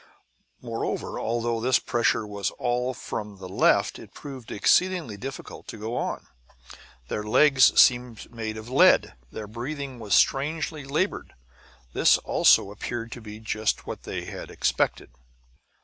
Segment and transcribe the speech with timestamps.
[0.63, 5.95] Moreover, although this pressure was all from the left, it proved exceedingly difficult to go
[5.95, 6.25] on.
[7.07, 11.35] Their legs seemed made of lead, and their breathing was strangely labored.
[11.93, 15.11] This, also, appeared to be just what they had expected.